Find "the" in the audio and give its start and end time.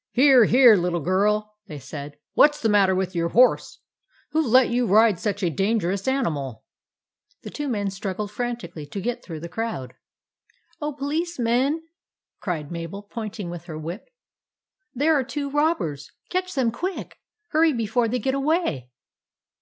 2.60-2.68, 7.42-7.48, 9.40-9.48